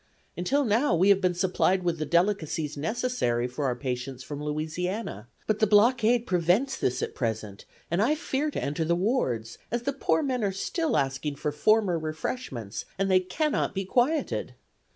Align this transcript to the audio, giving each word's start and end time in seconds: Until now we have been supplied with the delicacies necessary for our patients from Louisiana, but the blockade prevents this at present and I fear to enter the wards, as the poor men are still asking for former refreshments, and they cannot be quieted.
Until 0.35 0.65
now 0.65 0.95
we 0.95 1.09
have 1.09 1.21
been 1.21 1.35
supplied 1.35 1.83
with 1.83 1.99
the 1.99 2.07
delicacies 2.07 2.75
necessary 2.75 3.45
for 3.47 3.65
our 3.65 3.75
patients 3.75 4.23
from 4.23 4.41
Louisiana, 4.43 5.27
but 5.45 5.59
the 5.59 5.67
blockade 5.67 6.25
prevents 6.25 6.75
this 6.75 7.03
at 7.03 7.13
present 7.13 7.65
and 7.91 8.01
I 8.01 8.15
fear 8.15 8.49
to 8.49 8.63
enter 8.63 8.83
the 8.83 8.95
wards, 8.95 9.59
as 9.69 9.83
the 9.83 9.93
poor 9.93 10.23
men 10.23 10.43
are 10.43 10.51
still 10.51 10.97
asking 10.97 11.35
for 11.35 11.51
former 11.51 11.99
refreshments, 11.99 12.85
and 12.97 13.11
they 13.11 13.19
cannot 13.19 13.75
be 13.75 13.85
quieted. 13.85 14.55